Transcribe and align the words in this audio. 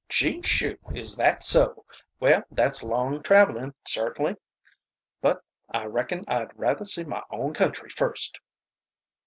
"Gee 0.09 0.41
shoo! 0.41 0.79
is 0.95 1.15
that 1.17 1.43
so! 1.43 1.85
Well, 2.19 2.41
that's 2.49 2.81
long 2.81 3.21
traveling 3.21 3.75
certainly. 3.85 4.35
But 5.21 5.43
I 5.69 5.85
reckon 5.85 6.25
I'd 6.27 6.57
rather 6.57 6.87
see 6.87 7.03
my 7.03 7.21
own 7.29 7.53
country 7.53 7.91
first." 7.91 8.39